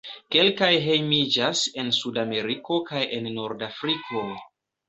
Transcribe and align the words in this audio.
Kelkaj 0.35 0.69
hejmiĝas 0.85 1.61
en 1.83 1.93
Sudameriko 1.99 2.81
kaj 2.91 3.03
en 3.19 3.31
Nordafriko. 3.37 4.27